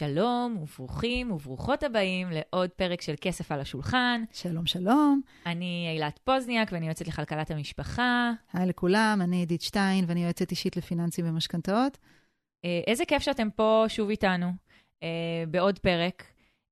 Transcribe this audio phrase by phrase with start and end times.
[0.00, 4.24] שלום וברוכים וברוכות הבאים לעוד פרק של כסף על השולחן.
[4.32, 5.20] שלום, שלום.
[5.46, 8.32] אני אילת פוזניאק ואני יועצת לכלכלת המשפחה.
[8.52, 11.98] היי לכולם, אני עידית שטיין ואני יועצת אישית לפיננסים ומשכנתאות.
[12.64, 14.52] אה, איזה כיף שאתם פה שוב איתנו
[15.02, 16.24] אה, בעוד פרק.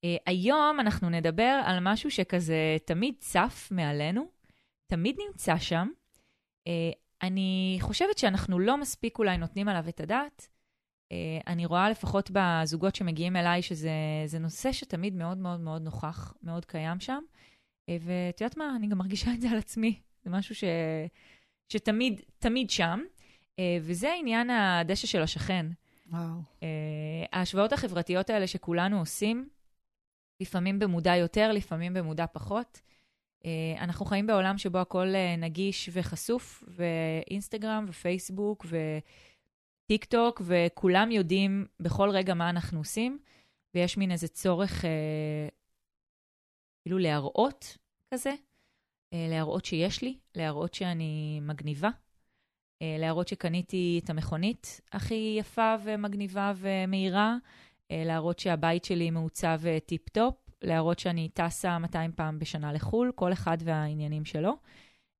[0.04, 4.26] אה, היום אנחנו נדבר על משהו שכזה תמיד צף מעלינו,
[4.86, 5.88] תמיד נמצא שם.
[7.22, 10.48] אני חושבת שאנחנו לא מספיק אולי נותנים עליו את הדעת.
[11.12, 16.64] Uh, אני רואה לפחות בזוגות שמגיעים אליי שזה נושא שתמיד מאוד מאוד מאוד נוכח, מאוד
[16.64, 17.22] קיים שם.
[17.90, 20.00] Uh, ואת יודעת מה, אני גם מרגישה את זה על עצמי.
[20.24, 20.64] זה משהו ש,
[21.72, 23.00] שתמיד, תמיד שם.
[23.56, 25.66] Uh, וזה עניין הדשא של השכן.
[26.06, 26.40] וואו.
[27.32, 29.48] ההשוואות החברתיות האלה שכולנו עושים,
[30.40, 32.80] לפעמים במודע יותר, לפעמים במודע פחות.
[33.78, 35.06] אנחנו חיים בעולם שבו הכל
[35.38, 38.76] נגיש וחשוף, ואינסטגרם ופייסבוק ו...
[39.88, 43.18] טיק טוק, וכולם יודעים בכל רגע מה אנחנו עושים,
[43.74, 45.48] ויש מין איזה צורך אה,
[46.82, 47.78] כאילו להראות
[48.14, 48.34] כזה,
[49.12, 51.88] אה, להראות שיש לי, להראות שאני מגניבה,
[52.82, 57.36] אה, להראות שקניתי את המכונית הכי יפה ומגניבה ומהירה,
[57.90, 63.32] אה, להראות שהבית שלי מעוצב אה, טיפ-טופ, להראות שאני טסה 200 פעם בשנה לחו"ל, כל
[63.32, 64.52] אחד והעניינים שלו.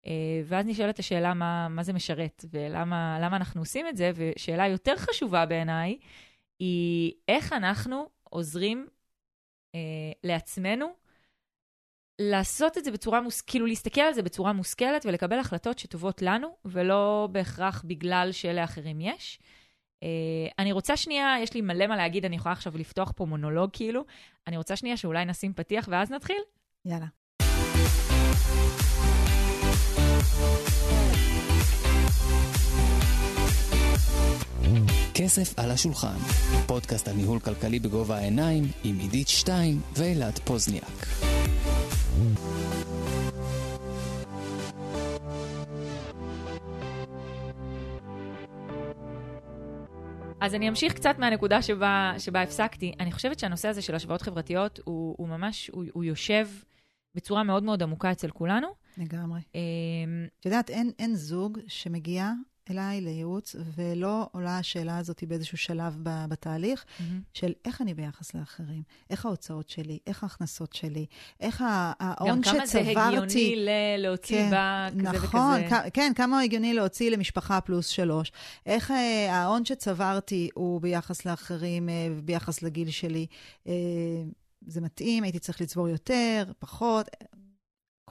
[0.06, 4.96] אה, ואז נשאלת השאלה מה, מה זה משרת ולמה אנחנו עושים את זה, ושאלה יותר
[4.96, 5.98] חשובה בעיניי,
[6.58, 8.86] היא איך אנחנו עוזרים
[9.74, 9.80] אה,
[10.24, 10.86] לעצמנו
[12.20, 16.56] לעשות את זה בצורה מושכלת, כאילו להסתכל על זה בצורה מושכלת ולקבל החלטות שטובות לנו,
[16.64, 19.38] ולא בהכרח בגלל שלאחרים יש.
[20.02, 20.08] אה,
[20.58, 24.04] אני רוצה שנייה, יש לי מלא מה להגיד, אני יכולה עכשיו לפתוח פה מונולוג כאילו.
[24.46, 26.42] אני רוצה שנייה שאולי נשים פתיח ואז נתחיל?
[26.84, 27.06] יאללה.
[35.14, 36.18] כסף על השולחן,
[36.66, 41.06] פודקאסט על ניהול כלכלי בגובה העיניים עם עידית שטיין ואילת פוזניאק.
[50.40, 52.92] אז אני אמשיך קצת מהנקודה שבה, שבה הפסקתי.
[53.00, 56.48] אני חושבת שהנושא הזה של השוואות חברתיות הוא, הוא ממש, הוא, הוא יושב
[57.14, 58.68] בצורה מאוד מאוד עמוקה אצל כולנו.
[58.98, 59.40] לגמרי.
[59.54, 59.60] אמ,
[60.40, 62.32] את יודעת, אין, אין זוג שמגיע
[62.70, 67.02] אליי לייעוץ, ולא עולה השאלה הזאת באיזשהו שלב בתהליך, mm-hmm.
[67.32, 71.06] של איך אני ביחס לאחרים, איך ההוצאות שלי, איך ההכנסות שלי,
[71.40, 71.64] איך
[72.00, 72.58] ההון שצברתי...
[72.58, 75.76] גם כמה זה הגיוני ל- להוציא כן, בה כזה נכון, וכזה.
[75.76, 78.32] כ- כן, כמה הגיוני להוציא למשפחה פלוס שלוש.
[78.66, 83.26] איך אה, ההון שצברתי הוא ביחס לאחרים, אה, ביחס לגיל שלי.
[83.66, 83.72] אה,
[84.66, 87.06] זה מתאים, הייתי צריך לצבור יותר, פחות.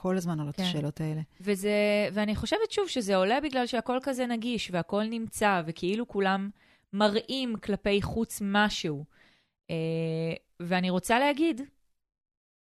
[0.02, 0.62] כל הזמן עולות כן.
[0.62, 1.20] השאלות האלה.
[1.40, 1.70] וזה,
[2.12, 6.50] ואני חושבת שוב שזה עולה בגלל שהכל כזה נגיש והכל נמצא, וכאילו כולם
[6.92, 9.04] מראים כלפי חוץ משהו.
[9.70, 11.60] אה, ואני רוצה להגיד,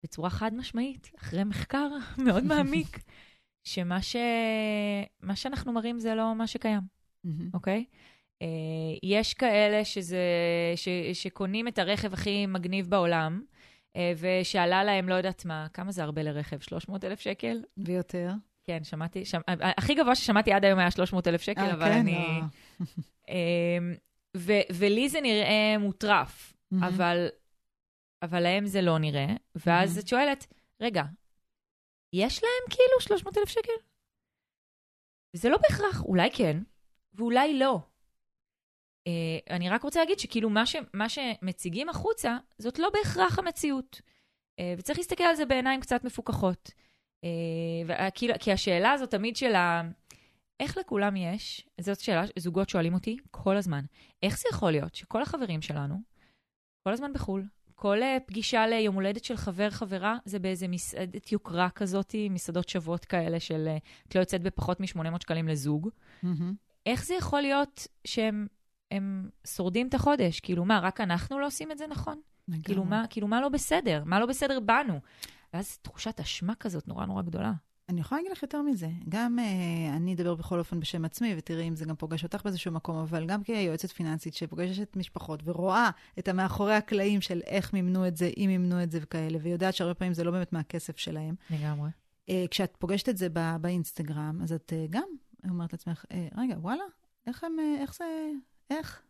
[0.04, 1.90] בצורה חד משמעית, אחרי מחקר
[2.26, 3.00] מאוד מעמיק,
[3.74, 4.16] שמה ש...
[5.22, 6.82] מה שאנחנו מראים זה לא מה שקיים,
[7.54, 7.86] אוקיי?
[7.86, 7.96] mm-hmm.
[7.96, 7.96] Okay?
[8.44, 10.24] Uh, יש כאלה שזה,
[10.76, 13.42] ש, שקונים את הרכב הכי מגניב בעולם,
[13.96, 16.60] אה, ושאלה להם, לא יודעת מה, כמה זה הרבה לרכב?
[16.60, 17.64] 300 אלף שקל?
[17.78, 18.30] ויותר.
[18.64, 19.40] כן, שמעתי, שמ...
[19.78, 22.42] הכי גבוה ששמעתי עד היום היה 300 אלף שקל, 아, אה, אבל כן, אני...
[22.42, 22.86] לא.
[23.30, 23.96] אמ,
[24.38, 24.54] ו...
[24.74, 26.78] ולי זה נראה מוטרף, mm-hmm.
[26.88, 27.28] אבל...
[28.22, 29.28] אבל להם זה לא נראה.
[29.56, 30.02] ואז mm-hmm.
[30.02, 31.04] את שואלת, רגע,
[32.14, 33.72] יש להם כאילו 300 אלף שקל?
[35.34, 36.58] וזה לא בהכרח, אולי כן,
[37.14, 37.80] ואולי לא.
[39.10, 44.02] Uh, אני רק רוצה להגיד שכאילו מה, ש, מה שמציגים החוצה, זאת לא בהכרח המציאות.
[44.60, 46.72] Uh, וצריך להסתכל על זה בעיניים קצת מפוקחות.
[47.26, 47.28] Uh,
[47.88, 49.82] וכי, כי השאלה הזאת תמיד של ה...
[50.60, 53.86] איך לכולם יש, זאת שאלה זוגות שואלים אותי כל הזמן,
[54.24, 55.96] איך זה יכול להיות שכל החברים שלנו,
[56.84, 57.44] כל הזמן בחו"ל,
[57.76, 63.68] כל פגישה ליום הולדת של חבר-חברה זה באיזה מסעדת יוקרה כזאת, מסעדות שוות כאלה של
[64.08, 65.90] את לא יוצאת בפחות מ-800 שקלים לזוג.
[66.24, 66.28] Mm-hmm.
[66.86, 68.48] איך זה יכול להיות שהם
[68.92, 70.40] הם שורדים את החודש.
[70.40, 72.22] כאילו, מה, רק אנחנו לא עושים את זה נכון?
[72.64, 74.04] כאילו מה, כאילו, מה לא בסדר?
[74.06, 75.00] מה לא בסדר בנו?
[75.54, 77.54] ואז תחושת אשמה כזאת נורא נורא גדולה.
[77.90, 78.90] אני יכולה להגיד לך יותר מזה.
[79.10, 82.72] גם uh, אני אדבר בכל אופן בשם עצמי, ותראי אם זה גם פוגש אותך באיזשהו
[82.72, 85.90] מקום, אבל גם כיועצת פיננסית שפוגשת משפחות ורואה
[86.20, 89.94] את המאחורי הקלעים של איך מימנו את זה, אם מימנו את זה וכאלה, ויודעת שהרבה
[89.94, 91.36] פעמים זה לא באמת מהכסף שלהם.
[91.50, 91.90] לגמרי.
[92.30, 95.08] Uh, כשאת פוגשת את זה בא, באינסטגרם, אז את uh, גם
[95.50, 96.84] אומרת לעצמך, uh, רגע, וואלה,
[97.28, 98.06] איך, הם, uh, איך זה
[98.70, 99.02] איך?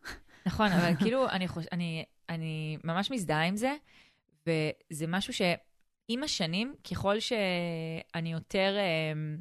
[0.46, 1.64] נכון, אבל כאילו, אני, חוש...
[1.72, 3.74] אני, אני ממש מזדהה עם זה,
[4.46, 9.38] וזה משהו שעם השנים, ככל שאני יותר, אמ,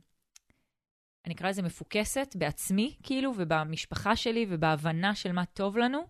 [1.25, 6.07] אני אקרא לזה מפוקסת בעצמי, כאילו, ובמשפחה שלי ובהבנה של מה טוב לנו,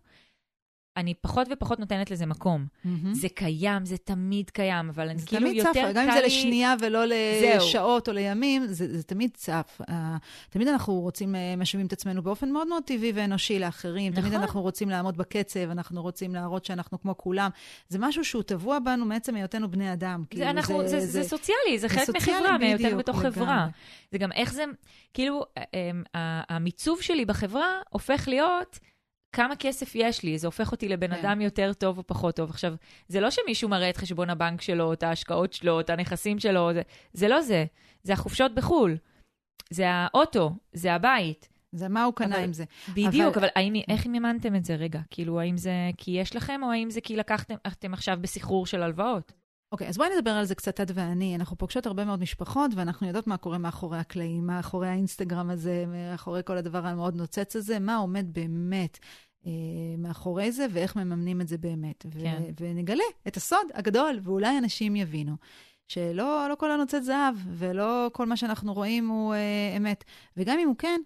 [0.99, 2.65] אני פחות ופחות נותנת לזה מקום.
[2.83, 3.13] מהמם.
[3.13, 5.93] זה קיים, זה תמיד קיים, אבל אני זה כאילו תמיד יותר צף, קל לי...
[5.93, 6.99] גם אם זה לשנייה ולא
[7.41, 7.57] זהו.
[7.57, 9.81] לשעות או לימים, זה, זה תמיד צף.
[9.81, 9.93] Uh,
[10.49, 14.11] תמיד אנחנו רוצים, uh, משווים את עצמנו באופן מאוד מאוד טבעי ואנושי לאחרים.
[14.11, 14.23] נכון.
[14.23, 17.49] תמיד אנחנו רוצים לעמוד בקצב, אנחנו רוצים להראות שאנחנו כמו כולם.
[17.89, 20.23] זה משהו שהוא טבוע בנו מעצם היותנו בני אדם.
[20.29, 23.31] כאילו, זה, אנחנו, זה, זה, זה סוציאלי, זה חלק סוציאלי מחברה, מהיותנו בתוך לגמרי.
[23.31, 23.67] חברה.
[24.11, 24.63] זה גם איך זה,
[25.13, 28.79] כאילו, אמ, ה- המיצוב שלי בחברה הופך להיות
[29.31, 31.25] כמה כסף יש לי, זה הופך אותי לבן כן.
[31.25, 32.49] אדם יותר טוב או פחות טוב.
[32.49, 32.73] עכשיו,
[33.07, 36.81] זה לא שמישהו מראה את חשבון הבנק שלו, את ההשקעות שלו, את הנכסים שלו, זה,
[37.13, 37.65] זה לא זה,
[38.03, 38.97] זה החופשות בחו"ל,
[39.69, 41.49] זה האוטו, זה הבית.
[41.71, 42.63] זה מה הוא קנה אבל- עם זה.
[42.93, 44.99] בדיוק, אבל- אבל האם, איך מימנתם את זה רגע?
[45.11, 48.83] כאילו, האם זה כי יש לכם, או האם זה כי לקחתם, אתם עכשיו בסחרור של
[48.83, 49.31] הלוואות?
[49.71, 51.35] אוקיי, אז בואי נדבר על זה קצת, את ואני.
[51.35, 56.41] אנחנו פוגשות הרבה מאוד משפחות, ואנחנו יודעות מה קורה מאחורי הקלעים, מאחורי האינסטגרם הזה, מאחורי
[56.45, 58.99] כל הדבר המאוד נוצץ הזה, מה עומד באמת
[59.45, 59.51] אה,
[59.97, 62.05] מאחורי זה, ואיך מממנים את זה באמת.
[62.13, 62.43] ו- כן.
[62.59, 65.33] ונגלה את הסוד הגדול, ואולי אנשים יבינו.
[65.87, 70.03] שלא לא כל הנוצץ זהב, ולא כל מה שאנחנו רואים הוא אה, אמת.
[70.37, 71.01] וגם אם הוא כן,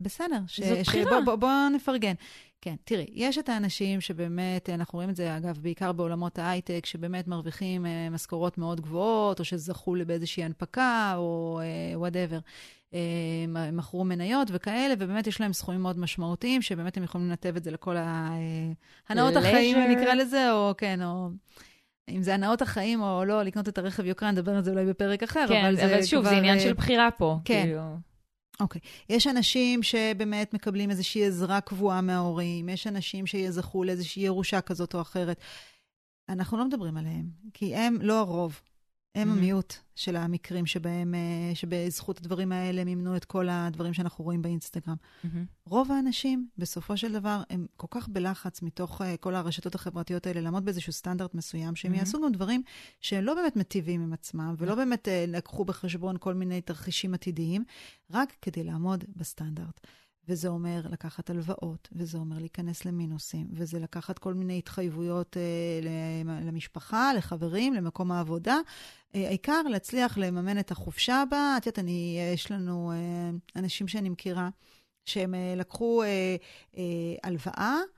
[0.00, 0.38] בסדר.
[0.46, 1.04] ש- זאת בחירה.
[1.10, 2.14] שבוא, בוא, בוא נפרגן.
[2.60, 7.28] כן, תראי, יש את האנשים שבאמת, אנחנו רואים את זה, אגב, בעיקר בעולמות ההייטק, שבאמת
[7.28, 11.60] מרוויחים אה, משכורות מאוד גבוהות, או שזכו באיזושהי הנפקה, או
[11.94, 12.38] whatever.
[12.94, 13.00] אה,
[13.48, 17.64] מ- מכרו מניות וכאלה, ובאמת יש להם סכומים מאוד משמעותיים, שבאמת הם יכולים לנתב את
[17.64, 18.72] זה לכל ה- אה.
[19.36, 21.28] החיים, נקרא לזה, או כן, או...
[22.08, 25.22] אם זה הנאות החיים או לא, לקנות את הרכב יוקרה, נדבר על זה אולי בפרק
[25.22, 27.38] אחר, כן, אבל זה אבל שוב, כבר, זה עניין אה, של בחירה פה.
[27.44, 27.62] כן.
[27.64, 27.82] כאילו.
[28.60, 28.80] אוקיי.
[29.08, 35.00] יש אנשים שבאמת מקבלים איזושהי עזרה קבועה מההורים, יש אנשים שיזכו לאיזושהי ירושה כזאת או
[35.00, 35.40] אחרת.
[36.28, 38.60] אנחנו לא מדברים עליהם, כי הם לא הרוב.
[39.16, 39.28] הם.
[39.28, 44.96] המיעוט של המקרים שבהם, אה, שבזכות הדברים האלה מימנו את כל הדברים שאנחנו רואים באינסטגרם.
[45.64, 50.40] רוב האנשים, בסופו של דבר, הם כל כך בלחץ מתוך uh, כל הרשתות החברתיות האלה,
[50.40, 51.94] לעמוד באיזשהו סטנדרט מסוים, שהם.
[51.94, 52.62] יעשו גם דברים
[53.00, 57.64] שהם לא באמת מטיבים עם עצמם, ולא באמת uh, לקחו בחשבון כל מיני תרחישים עתידיים,
[58.10, 59.86] רק כדי לעמוד בסטנדרט.
[60.28, 67.12] וזה אומר לקחת הלוואות, וזה אומר להיכנס למינוסים, וזה לקחת כל מיני התחייבויות uh, למשפחה,
[67.16, 68.58] לחברים, למקום העבודה.
[69.12, 71.56] Uh, העיקר להצליח לממן את החופשה הבאה.
[71.56, 74.48] את יודעת, אני, יש לנו uh, אנשים שאני מכירה,
[75.06, 76.36] שהם אה, לקחו אה,
[76.76, 76.82] אה,
[77.22, 77.95] הלוואה אה,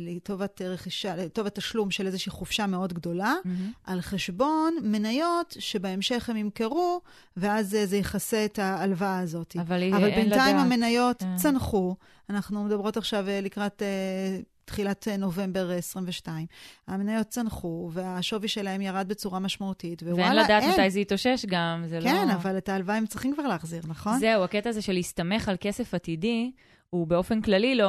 [0.00, 3.72] לטובת רכישה, לטובת תשלום של איזושהי חופשה מאוד גדולה, מהמם.
[3.84, 7.00] על חשבון מניות שבהמשך הם ימכרו,
[7.36, 9.56] ואז אה, זה יכסה את ההלוואה הזאת.
[9.56, 10.66] אבל אבל אין בינתיים לדעת.
[10.66, 11.36] המניות כן.
[11.36, 11.96] צנחו.
[12.30, 16.46] אנחנו מדברות עכשיו אה, לקראת אה, תחילת אה, נובמבר אה, 22.
[16.86, 20.70] המניות צנחו, והשווי שלהם ירד בצורה משמעותית, ווואלה, ואין לדעת אין.
[20.72, 22.04] מתי זה יתאושש גם, זה לא...
[22.04, 24.18] כן, אבל את ההלוואה הם צריכים כבר להחזיר, נכון?
[24.18, 26.50] זהו, הקטע הזה של להסתמך על כסף עתידי,
[26.90, 27.86] הוא באופן כללי לא...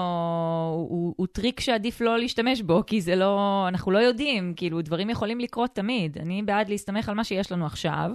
[0.75, 3.65] הוא, הוא, הוא טריק שעדיף לא להשתמש בו, כי זה לא...
[3.67, 6.17] אנחנו לא יודעים, כאילו, דברים יכולים לקרות תמיד.
[6.17, 8.11] אני בעד להסתמך על מה שיש לנו עכשיו,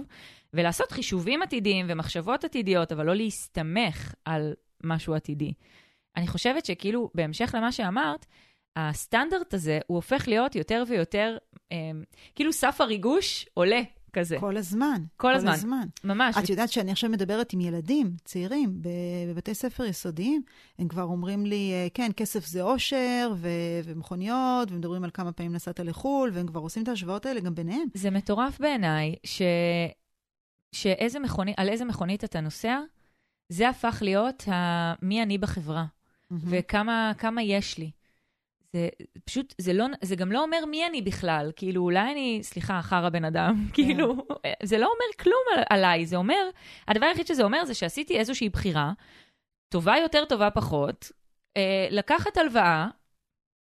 [0.53, 4.53] ולעשות חישובים עתידיים ומחשבות עתידיות, אבל לא להסתמך על
[4.83, 5.53] משהו עתידי.
[6.15, 8.25] אני חושבת שכאילו, בהמשך למה שאמרת,
[8.75, 11.37] הסטנדרט הזה, הוא הופך להיות יותר ויותר,
[11.71, 11.77] אה,
[12.35, 13.81] כאילו סף הריגוש עולה
[14.13, 14.37] כזה.
[14.39, 15.03] כל הזמן.
[15.17, 15.51] כל הזמן.
[15.51, 15.87] כל הזמן.
[16.03, 16.37] ממש.
[16.37, 20.41] את יודעת שאני עכשיו מדברת עם ילדים צעירים בבתי ספר יסודיים,
[20.79, 23.49] הם כבר אומרים לי, אה, כן, כסף זה אושר ו-
[23.83, 27.87] ומכוניות, ומדברים על כמה פעמים נסעת לחו"ל, והם כבר עושים את ההשוואות האלה גם ביניהם.
[27.93, 29.41] זה מטורף בעיניי, ש...
[30.71, 32.79] שאיזה מכונית, על איזה מכונית אתה נוסע,
[33.49, 34.93] זה הפך להיות ה...
[35.01, 35.85] מי אני בחברה,
[36.31, 37.91] וכמה כמה יש לי.
[38.73, 38.89] זה
[39.25, 43.09] פשוט, זה, לא, זה גם לא אומר מי אני בכלל, כאילו אולי אני, סליחה, חרא
[43.09, 44.15] בן אדם, כאילו,
[44.63, 46.49] זה לא אומר כלום על, עליי, זה אומר,
[46.87, 48.91] הדבר היחיד שזה אומר זה שעשיתי איזושהי בחירה,
[49.69, 51.11] טובה יותר, טובה פחות,
[51.57, 52.87] אה, לקחת הלוואה,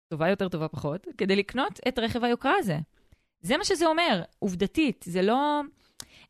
[0.09, 2.77] טובה יותר, טובה פחות, כדי לקנות את רכב היוקרה הזה.
[3.41, 5.61] זה מה שזה אומר, עובדתית, זה לא...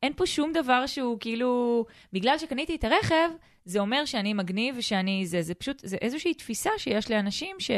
[0.03, 3.29] אין פה שום דבר שהוא כאילו, בגלל שקניתי את הרכב,
[3.65, 7.71] זה אומר שאני מגניב ושאני זה, זה פשוט, זה איזושהי תפיסה שיש לאנשים ש...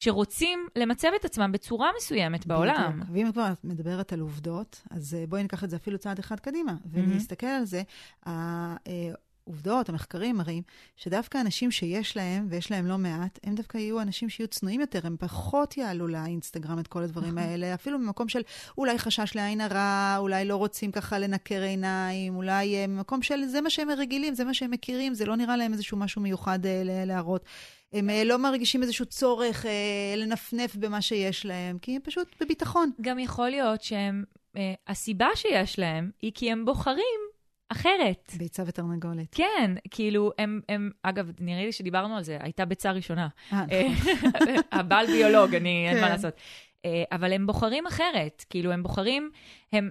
[0.00, 2.92] שרוצים למצב את עצמם בצורה מסוימת בעולם.
[3.00, 3.10] בדיוק.
[3.12, 6.40] ואם כבר את מדברת על עובדות, אז אה, בואי ניקח את זה אפילו צעד אחד
[6.40, 7.82] קדימה, ונסתכל על זה.
[8.26, 10.62] העובדות, המחקרים מראים
[10.96, 15.00] שדווקא אנשים שיש להם, ויש להם לא מעט, הם דווקא יהיו אנשים שיהיו צנועים יותר,
[15.04, 17.50] הם פחות יעלו לאינסטגרם את כל הדברים נכון.
[17.50, 18.40] האלה, אפילו במקום של
[18.78, 23.60] אולי חשש לעין הרע, אולי לא רוצים ככה לנקר עיניים, אולי אה, במקום של זה
[23.60, 26.82] מה שהם רגילים, זה מה שהם מכירים, זה לא נראה להם איזשהו משהו מיוחד אה,
[26.84, 27.44] להראות.
[27.92, 32.90] הם אה, לא מרגישים איזשהו צורך אה, לנפנף במה שיש להם, כי הם פשוט בביטחון.
[33.00, 34.24] גם יכול להיות שהם,
[34.56, 37.20] אה, הסיבה שיש להם היא כי הם בוחרים
[37.68, 38.32] אחרת.
[38.38, 39.34] ביצה ותרנגולת.
[39.34, 43.28] כן, כאילו, הם, הם, אגב, נראה לי שדיברנו על זה, הייתה ביצה ראשונה.
[43.52, 44.48] אה, נכון.
[44.78, 46.12] הבעל ביולוג, אני, אין מה כן.
[46.12, 46.34] לעשות.
[46.84, 49.30] אה, אבל הם בוחרים אחרת, כאילו, הם בוחרים,
[49.72, 49.90] הם,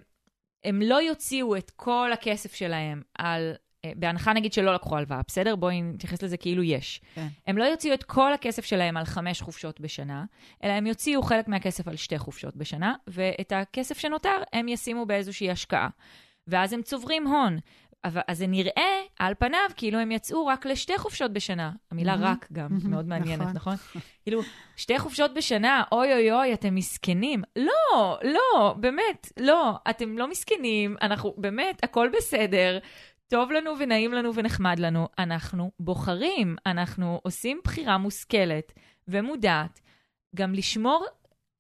[0.64, 3.56] הם לא יוציאו את כל הכסף שלהם על, אה,
[3.96, 5.56] בהנחה נגיד שלא לקחו הלוואה, בסדר?
[5.56, 7.02] בואי נתייחס לזה כאילו יש.
[7.16, 7.28] כן.
[7.48, 10.26] הם לא יוציאו את כל הכסף שלהם על חמש חופשות בשנה,
[10.64, 15.52] אלא הם יוציאו חלק מהכסף על שתי חופשות בשנה, ואת הכסף שנותר הם ישימו באיזושהי
[15.52, 15.90] השקעה.
[16.48, 17.60] ואז הם צוברים הון.
[18.06, 21.72] אבל, אז זה נראה, על פניו, כאילו הם יצאו רק לשתי חופשות בשנה.
[21.92, 22.26] המילה מהמם.
[22.26, 23.56] רק גם מהמם, מאוד מעניינת, נכון.
[23.56, 23.76] נכון?
[24.24, 24.42] כאילו,
[24.76, 27.44] שתי חופשות בשנה, אוי אוי אוי, אתם מסכנים.
[27.56, 32.78] לא, לא, באמת, לא, אתם לא מסכנים, אנחנו, באמת, הכל בסדר.
[33.28, 35.08] טוב לנו ונעים לנו ונחמד לנו.
[35.20, 38.74] אנחנו בוחרים, אנחנו עושים בחירה מושכלת
[39.08, 39.82] ומודעת,
[40.36, 41.06] גם לשמור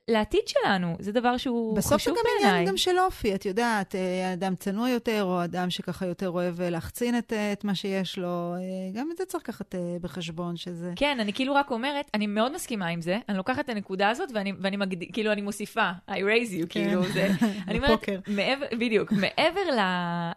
[0.07, 0.95] לעתיד שלנו.
[0.99, 2.51] זה דבר שהוא בסוף זה חשוב גם בעיניי.
[2.51, 6.61] עניין גם של אופי, את יודעת, אה, אדם צנוע יותר, או אדם שככה יותר אוהב
[6.61, 8.55] אה, להחצין את, אה, את מה שיש לו,
[8.93, 10.93] גם את זה צריך לקחת בחשבון, שזה...
[10.95, 14.29] כן, אני כאילו רק אומרת, אני מאוד מסכימה עם זה, אני לוקחת את הנקודה הזאת
[14.33, 15.13] ואני, ואני מגד...
[15.13, 17.27] כאילו, אני מוסיפה, I raise you, כאילו, זה...
[17.67, 18.09] אני אומרת.
[18.27, 19.79] מעבר, בדיוק, מעבר ל,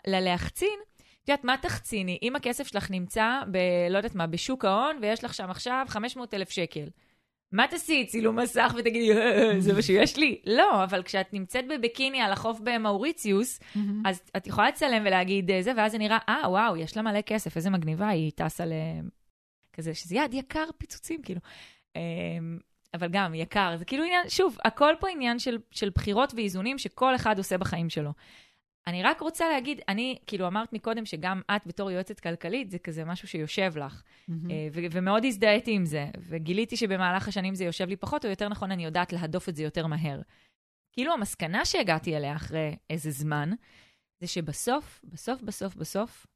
[0.07, 0.79] ללהחצין,
[1.29, 2.19] את יודעת, מה תחציני?
[2.23, 3.59] אם הכסף שלך נמצא ב...
[3.91, 6.85] לא יודעת מה, בשוק ההון, ויש לך שם עכשיו 500 אלף שקל.
[7.53, 8.07] מה תעשי?
[8.07, 10.41] צילום מסך ותגידי, "אה, זה מה שיש לי?
[10.47, 13.61] לא, אבל כשאת נמצאת בביקיני על החוף במאוריציוס.
[14.05, 17.21] אז את יכולה לצלם ולהגיד אה, זה, ואז זה נראה, אה, וואו, יש לה מלא
[17.21, 18.73] כסף, איזה מגניבה, היא טסה ל...
[19.73, 21.41] כזה, שזה יעד יקר פיצוצים, כאילו.
[21.97, 22.59] אמ,
[22.95, 27.15] אבל גם יקר, זה כאילו עניין, שוב, הכל פה עניין של, של בחירות ואיזונים שכל
[27.15, 28.11] אחד עושה בחיים שלו.
[28.89, 33.05] אני רק רוצה להגיד, אני, כאילו, אמרת מקודם שגם את בתור יועצת כלכלית, זה כזה
[33.05, 34.03] משהו שיושב לך.
[34.51, 38.49] אה, ו- ומאוד הזדהיתי עם זה, וגיליתי שבמהלך השנים זה יושב לי פחות, או יותר
[38.49, 40.21] נכון, אני יודעת להדוף את זה יותר מהר.
[40.93, 43.51] כאילו, המסקנה שהגעתי אליה אחרי איזה זמן,
[44.21, 46.27] זה שבסוף, בסוף, בסוף, בסוף,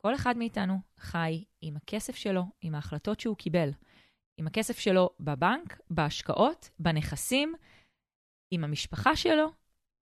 [0.00, 3.70] כל אחד מאיתנו חי עם הכסף שלו, עם ההחלטות שהוא קיבל.
[4.38, 7.54] עם הכסף שלו בבנק, בהשקעות, בנכסים,
[8.50, 9.52] עם המשפחה שלו,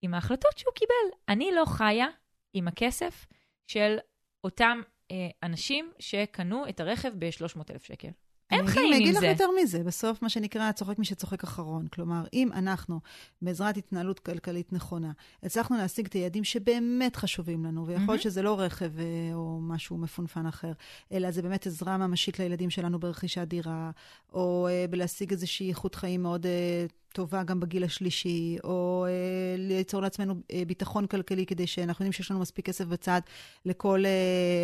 [0.06, 1.18] עם ההחלטות שהוא קיבל.
[1.30, 2.08] אני לא חיה
[2.54, 3.26] עם הכסף
[3.68, 3.98] של
[4.44, 4.82] אותם
[5.12, 8.10] אה, אנשים שקנו את הרכב ב-300,000 שקל.
[8.52, 9.28] הם אני חיים אגיד- אני עם אגיד זה.
[9.32, 11.88] לך יותר מזה, בסוף מה שנקרא, צוחק מי שצוחק אחרון.
[11.88, 13.00] כלומר, אם אנחנו,
[13.42, 15.12] בעזרת התנהלות כלכלית נכונה,
[15.44, 18.22] הצלחנו להשיג את היעדים שבאמת חשובים לנו, ויכול להיות.
[18.22, 20.72] שזה לא רכב אה, או משהו מפונפן אחר,
[21.12, 23.92] אלא זה באמת עזרה ממשית לילדים שלנו ברכישת דירה,
[24.34, 29.12] או אה, בלהשיג איזושהי איכות חיים מאוד אה, טובה גם בגיל השלישי, או אה,
[29.58, 33.22] ליצור לעצמנו אה, ביטחון כלכלי כדי שאנחנו יודעים שיש לנו מספיק כסף בצד
[33.66, 34.12] לכל אה,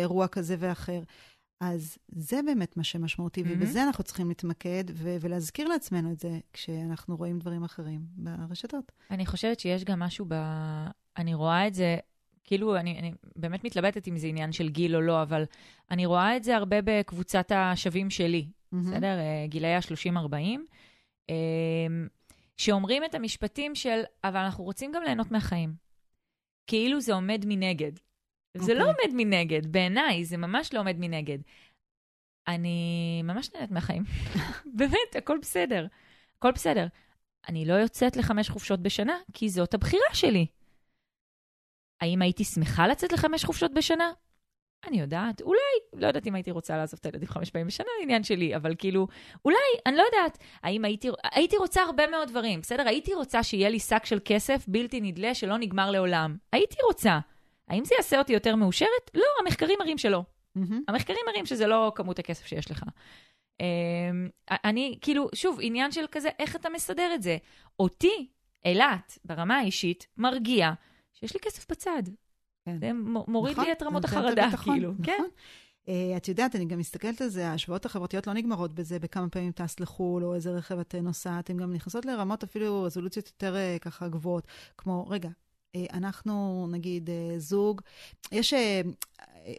[0.00, 1.00] אירוע כזה ואחר.
[1.64, 3.46] אז זה באמת מה שמשמעותי, Mhm.
[3.50, 8.92] ובזה אנחנו צריכים להתמקד ו- ולהזכיר לעצמנו את זה כשאנחנו רואים דברים אחרים ברשתות.
[9.10, 10.34] אני חושבת שיש גם משהו ב...
[11.16, 11.96] אני רואה את זה,
[12.44, 15.44] כאילו, אני, אני באמת מתלבטת אם זה עניין של גיל או לא, אבל
[15.90, 19.18] אני רואה את זה הרבה בקבוצת השווים שלי, בסדר?
[19.18, 20.34] אה, גילאי ה-30-40,
[21.30, 21.34] אה,
[22.56, 25.74] שאומרים את המשפטים של, אבל אנחנו רוצים גם ליהנות מהחיים.
[26.66, 27.92] כאילו זה עומד מנגד.
[28.56, 29.04] זה לא אוקיי.
[29.04, 31.38] עומד מנגד, בעיניי, זה ממש לא עומד מנגד.
[32.48, 34.02] אני ממש נהנית מהחיים.
[34.78, 35.86] באמת, הכל בסדר.
[36.38, 36.86] הכל בסדר.
[37.48, 40.46] אני לא יוצאת לחמש חופשות בשנה, כי זאת הבחירה שלי.
[42.00, 44.12] האם הייתי שמחה לצאת לחמש חופשות בשנה?
[44.86, 45.60] אני יודעת, אולי,
[45.92, 49.06] לא יודעת אם הייתי רוצה לעזוב את הילדים חמש פעמים בשנה, עניין שלי, אבל כאילו,
[49.44, 49.56] אולי,
[49.86, 50.38] אני לא יודעת.
[50.62, 52.88] האם הייתי, הייתי רוצה הרבה מאוד דברים, בסדר?
[52.88, 56.36] הייתי רוצה שיהיה לי שק של כסף בלתי נדלה שלא נגמר לעולם.
[56.52, 57.18] הייתי רוצה.
[57.72, 59.10] האם זה יעשה אותי יותר מאושרת?
[59.14, 60.22] לא, המחקרים מראים שלא.
[60.54, 60.82] מהמם.
[60.88, 62.84] המחקרים מראים שזה לא כמות הכסף שיש לך.
[63.60, 67.36] אמ, אני, כאילו, שוב, עניין של כזה, איך אתה מסדר את זה?
[67.80, 68.28] אותי,
[68.64, 70.72] אילת, ברמה האישית, מרגיע
[71.12, 72.02] שיש לי כסף בצד.
[72.64, 72.78] כן.
[72.80, 72.90] זה
[73.28, 74.92] מוריד נכון, לי את רמות החרדה, הביטחון, כאילו.
[74.92, 75.04] נכון.
[75.04, 75.22] כן.
[75.88, 79.52] אה, את יודעת, אני גם מסתכלת על זה, ההשוואות החברתיות לא נגמרות בזה, בכמה פעמים
[79.52, 83.56] טסת לחו"ל, או איזה רכב את אה, נוסעת, הן גם נכנסות לרמות אפילו רזולוציות יותר
[83.56, 84.46] אה, ככה גבוהות,
[84.78, 85.28] כמו, רגע,
[85.92, 87.80] אנחנו, נגיד, אה, זוג,
[88.32, 88.80] יש, אה,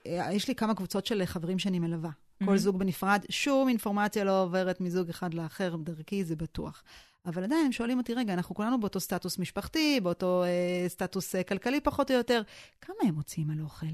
[0.08, 2.10] אה, יש לי כמה קבוצות של חברים שאני מלווה.
[2.46, 2.58] כל Mhm.
[2.58, 6.84] זוג בנפרד, שום אינפורמציה לא עוברת מזוג אחד לאחר, דרכי זה בטוח.
[7.26, 11.44] אבל עדיין הם שואלים אותי, רגע, אנחנו כולנו באותו סטטוס משפחתי, באותו אה, סטטוס אה,
[11.44, 12.42] כלכלי פחות או יותר,
[12.82, 13.86] כמה הם מוציאים על אוכל?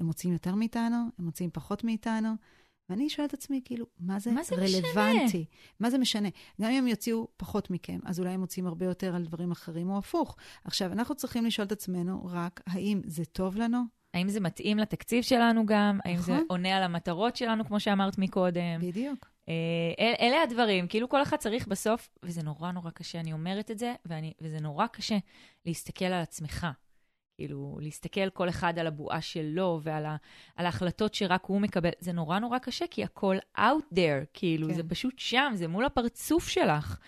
[0.00, 0.96] הם מוציאים יותר מאיתנו?
[1.18, 2.28] הם מוציאים פחות מאיתנו?
[2.90, 5.24] ואני שואלת את עצמי, כאילו, מה זה, מה זה רלוונטי?
[5.24, 5.42] משנה?
[5.80, 6.28] מה זה משנה?
[6.60, 9.90] גם אם הם יוציאו פחות מכם, אז אולי הם מוציאים הרבה יותר על דברים אחרים,
[9.90, 10.36] או הפוך.
[10.64, 13.82] עכשיו, אנחנו צריכים לשאול את עצמנו רק, האם זה טוב לנו?
[14.14, 15.98] האם זה מתאים לתקציב שלנו גם?
[16.04, 16.44] האם זה נכון.
[16.48, 18.80] עונה על המטרות שלנו, כמו שאמרת מקודם?
[18.80, 19.28] בדיוק.
[19.48, 19.54] אה,
[19.98, 23.78] אל- אלה הדברים, כאילו כל אחד צריך בסוף, וזה נורא נורא קשה, אני אומרת את
[23.78, 25.18] זה, ואני, וזה נורא קשה
[25.66, 26.66] להסתכל על עצמך.
[27.40, 30.16] כאילו, להסתכל כל אחד על הבועה שלו ועל ה,
[30.56, 34.74] על ההחלטות שרק הוא מקבל, זה נורא נורא קשה, כי הכל out there, כאילו, כן.
[34.74, 36.98] זה פשוט שם, זה מול הפרצוף שלך.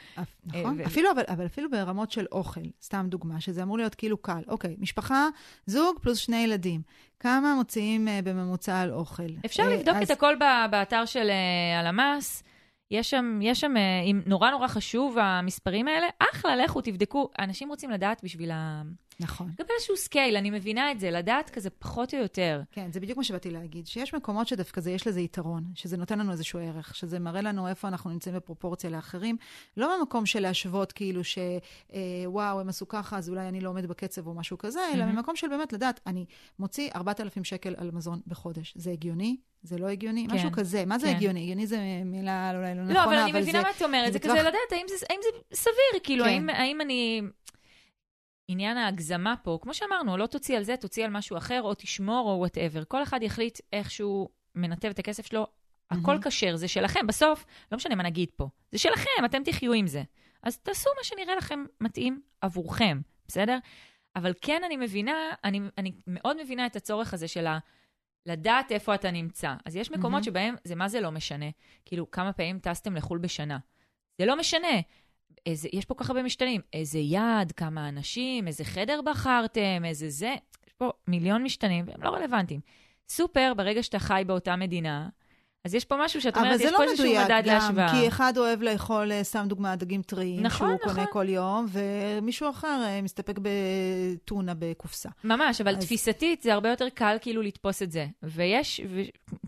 [0.44, 0.86] נכון, ו...
[0.86, 4.42] אפילו, אבל, אבל אפילו ברמות של אוכל, סתם דוגמה, שזה אמור להיות כאילו קל.
[4.48, 5.28] אוקיי, משפחה,
[5.66, 6.82] זוג פלוס שני ילדים.
[7.20, 9.32] כמה מוציאים uh, בממוצע על אוכל?
[9.44, 10.02] אפשר uh, לבדוק אז...
[10.02, 10.34] את הכל
[10.70, 12.42] באתר של uh, הלמ"ס.
[12.90, 13.74] יש שם, יש שם,
[14.10, 17.30] אם נורא נורא חשוב המספרים האלה, אחלה, לכו, תבדקו.
[17.38, 18.82] אנשים רוצים לדעת בשביל ה...
[19.20, 19.50] נכון.
[19.58, 22.62] גם באיזשהו scale, אני מבינה את זה, לדעת כזה פחות או יותר.
[22.72, 26.18] כן, זה בדיוק מה שבאתי להגיד, שיש מקומות שדווקא זה, יש לזה יתרון, שזה נותן
[26.18, 29.36] לנו איזשהו ערך, שזה מראה לנו איפה אנחנו נמצאים בפרופורציה לאחרים,
[29.76, 34.26] לא במקום של להשוות כאילו שוואו, הם עשו ככה, אז אולי אני לא עומד בקצב
[34.26, 35.06] או משהו כזה, אלא mm-hmm.
[35.06, 36.24] ממקום של באמת לדעת, אני
[36.58, 38.74] מוציא 4,000 שקל על מזון בחודש.
[38.76, 39.36] זה הגיוני?
[39.62, 40.26] זה לא הגיוני?
[40.28, 40.84] כן, משהו כזה.
[40.84, 41.16] מה זה כן.
[41.16, 41.40] הגיוני?
[41.40, 43.14] הגיוני זה מילה אולי לא, לא נכונה, אבל זה...
[43.14, 44.06] לא, אבל אני מבינה מה את אומרת.
[44.06, 46.30] זה, זה כזה לדעת האם זה, האם זה סביר, כאילו, כן.
[46.30, 47.22] האם, האם אני...
[48.52, 52.30] עניין ההגזמה פה, כמו שאמרנו, לא תוציא על זה, תוציא על משהו אחר, או תשמור,
[52.30, 52.84] או וואטאבר.
[52.84, 55.46] כל אחד יחליט איך שהוא מנתב את הכסף שלו.
[55.90, 57.06] הכל כשר, זה שלכם.
[57.06, 60.02] בסוף, לא משנה מה נגיד פה, זה שלכם, אתם תחיו עם זה.
[60.42, 63.58] אז תעשו מה שנראה לכם מתאים עבורכם, בסדר?
[64.16, 65.12] אבל כן, אני מבינה,
[65.44, 67.58] אני, אני מאוד מבינה את הצורך הזה של ה...
[68.26, 69.54] לדעת איפה אתה נמצא.
[69.64, 70.26] אז יש מקומות mm-hmm.
[70.26, 71.46] שבהם זה מה זה לא משנה.
[71.84, 73.58] כאילו, כמה פעמים טסתם לחו"ל בשנה?
[74.18, 74.80] זה לא משנה.
[75.46, 76.60] איזה, יש פה כל כך הרבה משתנים.
[76.72, 80.34] איזה יעד, כמה אנשים, איזה חדר בחרתם, איזה זה.
[80.66, 82.60] יש פה מיליון משתנים, והם לא רלוונטיים.
[83.08, 85.08] סופר, ברגע שאתה חי באותה מדינה,
[85.64, 87.46] אז יש פה משהו שאת אומרת, יש לא פה איזשהו מדד להשוואה.
[87.46, 90.68] אבל זה לא מדויק גם, כי אחד אוהב לאכול, אה, סתם דוגמה, דגים טריים, נכון,
[90.68, 90.94] שהוא נכון.
[90.94, 95.08] קונה כל יום, ומישהו אחר אה, מסתפק בטונה בקופסה.
[95.24, 95.84] ממש, אבל אז...
[95.84, 98.06] תפיסתית זה הרבה יותר קל כאילו לתפוס את זה.
[98.22, 98.80] ויש,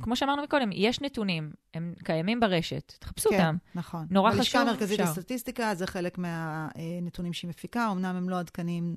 [0.02, 3.56] כמו שאמרנו מקודם, יש נתונים, הם קיימים ברשת, תחפשו כן, אותם.
[3.74, 4.06] נכון.
[4.10, 4.40] נורא חשוב.
[4.40, 8.96] בלשכה המרכזית לסטטיסטיקה, זה חלק מהנתונים שהיא מפיקה, אמנם הם לא עדכניים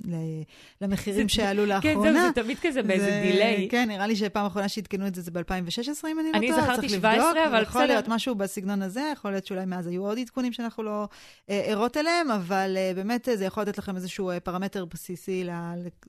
[0.82, 2.04] למחירים שעלו לאחרונה.
[2.04, 3.68] כן, זהו, זה תמיד כזה באיזה דיליי.
[3.72, 7.07] כן, נראה לי שפעם אחרונה שעדכנו את זה זה ב-2016, אם אני לא טועה.
[7.08, 10.18] אני זכרתי 17, אבל יכול להיות משהו בסגנון הזה, יכול להיות שאולי מאז היו עוד
[10.20, 11.08] עדכונים שאנחנו לא
[11.50, 15.44] אה, ערות אליהם, אבל אה, באמת זה יכול לתת לכם איזשהו אה, פרמטר בסיסי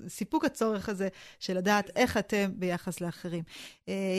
[0.05, 1.09] לסיפוק הצורך הזה
[1.41, 3.43] של לדעת איך אתם ביחס לאחרים.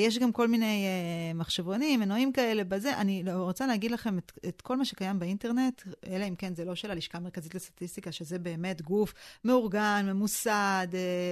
[0.06, 0.88] יש גם כל מיני
[1.36, 2.98] מחשבונים, מנועים כאלה בזה.
[2.98, 6.66] אני לא, רוצה להגיד לכם את, את כל מה שקיים באינטרנט, אלא אם כן זה
[6.66, 9.14] לא של הלשכה המרכזית לסטטיסטיקה, שזה באמת גוף
[9.46, 10.88] מאורגן, ממוסד,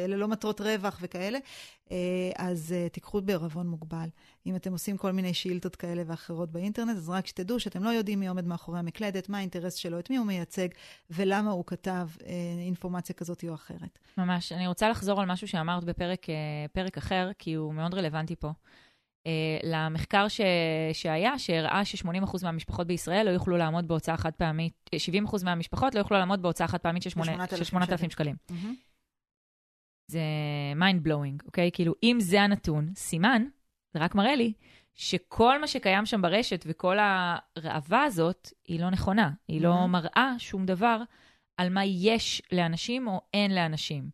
[0.07, 1.39] ללא מטרות רווח וכאלה.
[2.37, 4.07] אז תיקחו בערבון מוגבל.
[4.47, 8.19] אם אתם עושים כל מיני שאילתות כאלה ואחרות באינטרנט, אז רק שתדעו שאתם לא יודעים
[8.19, 10.67] מי עומד מאחורי המקלדת, מה האינטרס שלו, את מי הוא מייצג,
[11.09, 12.31] ולמה הוא כתב אה,
[12.65, 13.99] אינפורמציה כזאת או אחרת.
[14.17, 14.51] ממש.
[14.51, 18.51] אני רוצה לחזור על משהו שאמרת בפרק אה, אחר, כי הוא מאוד רלוונטי פה.
[19.27, 19.29] Uh,
[19.63, 20.41] למחקר ש...
[20.93, 24.73] שהיה, שהראה ש-80% מהמשפחות בישראל לא יוכלו לעמוד בהוצאה חד פעמית,
[25.25, 28.35] 70% מהמשפחות לא יוכלו לעמוד בהוצאה חד פעמית של 8,000 שקלים.
[28.49, 28.53] Mm-hmm.
[30.11, 30.21] זה
[30.79, 31.69] mind blowing, אוקיי?
[31.73, 33.43] כאילו, אם זה הנתון, סימן
[33.97, 34.53] זה רק מראה לי
[34.95, 39.31] שכל מה שקיים שם ברשת וכל הראווה הזאת, היא לא נכונה.
[39.47, 39.87] היא לא mm-hmm.
[39.87, 41.01] מראה שום דבר
[41.57, 44.09] על מה יש לאנשים או אין לאנשים.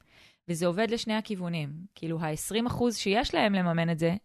[0.48, 1.74] וזה עובד לשני הכיוונים.
[1.96, 4.16] כאילו, ה-20% שיש להם לממן את זה,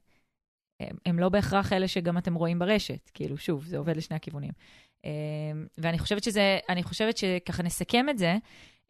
[0.81, 3.11] הם, הם לא בהכרח אלה שגם אתם רואים ברשת.
[3.15, 4.53] כאילו, שוב, זה עובד לשני הכיוונים.
[5.05, 5.11] אמ,
[5.79, 8.37] ואני חושבת שזה, אני חושבת שככה נסכם את זה.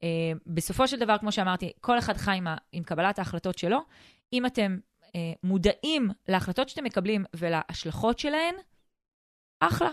[0.02, 3.78] אמ, בסופו של דבר, כמו שאמרתי, כל אחד חי עם, עם קבלת ההחלטות שלו.
[4.33, 4.78] אם אתם
[5.14, 8.55] אה, מודעים להחלטות שאתם מקבלים ולהשלכות שלהן,
[9.61, 9.90] אחלה.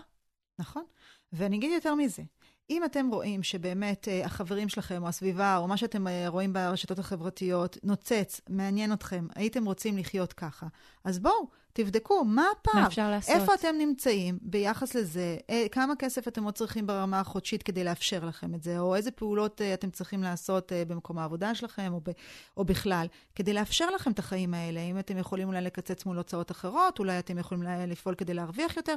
[0.59, 0.85] נכון.
[1.33, 2.23] ואני אגיד יותר מזה,
[2.69, 6.99] אם אתם רואים שבאמת uh, החברים שלכם או הסביבה או מה שאתם uh, רואים ברשתות
[6.99, 10.67] החברתיות נוצץ, מעניין אתכם, הייתם רוצים לחיות ככה,
[11.03, 12.81] אז בואו, תבדקו מה הפער.
[12.81, 13.35] מה אפשר לעשות?
[13.35, 15.37] איפה אתם נמצאים ביחס לזה?
[15.49, 18.79] אה, כמה כסף אתם עוד צריכים ברמה החודשית כדי לאפשר לכם את זה?
[18.79, 22.09] או איזה פעולות אתם צריכים לעשות במקום העבודה שלכם או, ב,
[22.57, 24.79] או בכלל, כדי לאפשר לכם את החיים האלה?
[24.79, 28.95] אם אתם יכולים אולי לקצץ מול הוצאות אחרות, אולי אתם יכולים לפעול כדי להרוויח יותר.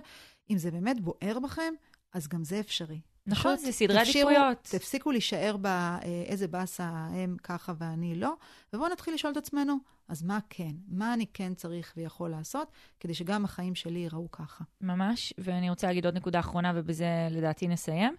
[0.50, 1.74] אם זה באמת בוער בכם,
[2.14, 3.00] אז גם זה אפשרי.
[3.28, 4.58] נכון, זה סדרי עדיפויות.
[4.62, 8.34] תפסיקו להישאר באיזה באסה הם ככה ואני לא,
[8.72, 9.76] ובואו נתחיל לשאול את עצמנו,
[10.08, 10.72] אז מה כן?
[10.88, 14.64] מה אני כן צריך ויכול לעשות, כדי שגם החיים שלי ייראו ככה.
[14.80, 18.14] ממש, ואני רוצה להגיד עוד נקודה אחרונה, ובזה לדעתי נסיים.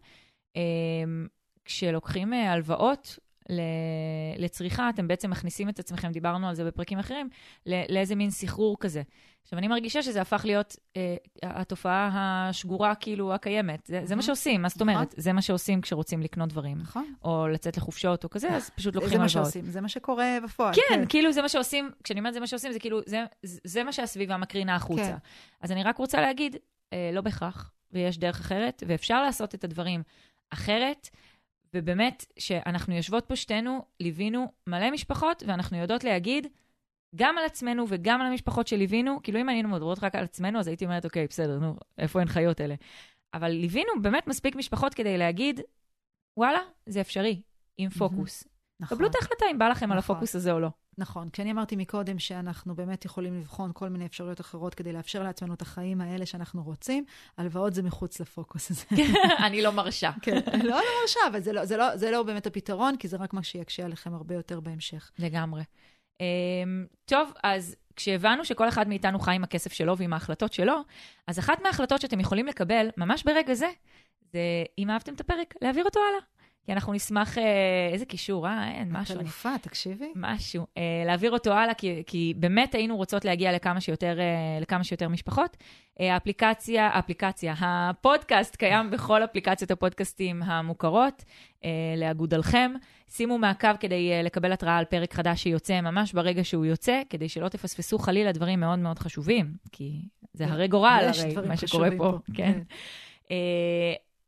[0.55, 1.27] אמ,
[1.65, 3.19] כשלוקחים אה, הלוואות
[4.37, 7.29] לצריכה, אתם בעצם מכניסים את עצמכם, דיברנו על זה בפרקים אחרים,
[7.65, 9.01] לאיזה מין סחרור כזה.
[9.43, 13.85] עכשיו, אני מרגישה שזה הפך להיות אה, התופעה השגורה, כאילו, הקיימת.
[13.85, 14.97] זה, זה מה שעושים, מה זאת אומרת?
[14.97, 15.21] נכון.
[15.21, 16.77] זה מה שעושים כשרוצים לקנות דברים.
[16.77, 17.13] נכון.
[17.23, 19.31] או לצאת לחופשות או כזה, אז פשוט לוקחים הלוואות.
[19.31, 20.73] זה מה שעושים, זה מה שקורה בפועל.
[20.73, 23.83] כן, כן, כאילו זה מה שעושים, כשאני אומרת זה מה שעושים, זה כאילו, זה, זה
[23.83, 25.03] מה שהסביבה מקרינה החוצה.
[25.03, 25.15] כן.
[25.61, 26.55] אז אני רק רוצה להגיד,
[26.93, 30.03] אה, לא בהכרח, ויש דרך אחרת, ואפשר לעשות את הדברים
[30.49, 31.09] אחרת.
[31.73, 36.47] ובאמת, שאנחנו יושבות פה שתינו, ליווינו מלא משפחות, ואנחנו יודעות להגיד,
[37.15, 40.67] גם על עצמנו וגם על המשפחות שליווינו, כאילו אם היינו מדברות רק על עצמנו, אז
[40.67, 42.75] הייתי אומרת, אוקיי, בסדר, נו, איפה הן חיות אלה?
[43.33, 45.59] אבל ליווינו באמת מספיק משפחות כדי להגיד,
[46.37, 47.41] וואלה, זה אפשרי,
[47.77, 48.43] עם פוקוס.
[48.79, 48.97] נכון.
[48.97, 49.91] קבלו את ההחלטה אם בא לכם נכון.
[49.91, 50.69] על הפוקוס הזה או לא.
[50.99, 51.29] נכון.
[51.29, 55.61] כשאני אמרתי מקודם שאנחנו באמת יכולים לבחון כל מיני אפשרויות אחרות כדי לאפשר לעצמנו את
[55.61, 57.05] החיים האלה שאנחנו רוצים,
[57.37, 58.85] הלוואות זה מחוץ לפוקוס הזה.
[59.45, 60.11] אני לא מרשה.
[60.21, 63.17] כן, לא, לא מרשה, אבל זה לא, זה, לא, זה לא באמת הפתרון, כי זה
[63.17, 65.11] רק מה שיקשה עליכם הרבה יותר בהמשך.
[65.19, 65.63] לגמרי.
[66.17, 66.21] Um,
[67.05, 70.81] טוב, אז כשהבנו שכל אחד מאיתנו חי עם הכסף שלו ועם ההחלטות שלו,
[71.27, 73.69] אז אחת מההחלטות שאתם יכולים לקבל, ממש ברגע זה,
[74.33, 74.39] זה
[74.77, 76.38] אם אהבתם את הפרק, להעביר אותו הלאה.
[76.65, 78.71] כי אנחנו נשמח, אה, איזה קישור, אה?
[78.71, 79.15] אין, משהו.
[79.15, 80.11] את אלופה, תקשיבי.
[80.15, 80.67] משהו.
[80.77, 85.09] אה, להעביר אותו הלאה, כי, כי באמת היינו רוצות להגיע לכמה שיותר, אה, לכמה שיותר
[85.09, 85.57] משפחות.
[85.99, 91.23] אה, האפליקציה, אפליקציה, הפודקאסט קיים בכל אפליקציות הפודקאסטים המוכרות,
[91.65, 92.71] אה, לאגודלכם.
[93.07, 97.29] שימו מעקב כדי אה, לקבל התראה על פרק חדש שיוצא ממש ברגע שהוא יוצא, כדי
[97.29, 100.01] שלא תפספסו חלילה דברים מאוד מאוד חשובים, כי
[100.33, 101.97] זה הרי גורל, הרי, מה שקורה פה.
[101.97, 102.33] פה.
[102.33, 102.53] כן.
[102.53, 103.35] כן.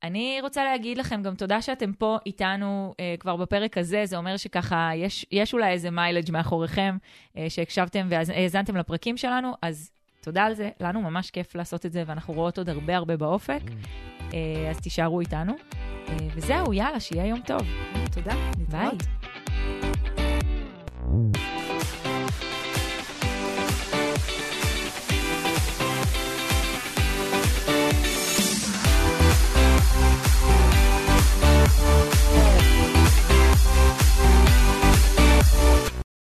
[0.04, 4.38] אני רוצה להגיד לכם גם תודה שאתם פה איתנו אה, כבר בפרק הזה, זה אומר
[4.38, 6.98] שככה יש, יש אולי איזה מיילג' מאחוריכם,
[7.38, 12.04] אה, שהקשבתם והאזנתם לפרקים שלנו, אז תודה על זה, לנו ממש כיף לעשות את זה,
[12.08, 14.34] ואנחנו רואות עוד הרבה הרבה באופק, mm.
[14.34, 15.54] אה, אז תישארו איתנו.
[16.10, 17.62] אה, וזהו, יאללה, שיהיה יום טוב.
[18.12, 19.04] תודה, נתראות.
[21.22, 21.51] ביי.